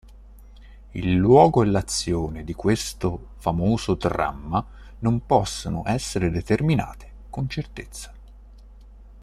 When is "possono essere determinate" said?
5.27-7.11